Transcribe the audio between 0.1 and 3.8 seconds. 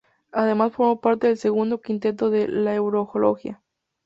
Además formó parte del segundo quinteto de la Euroliga.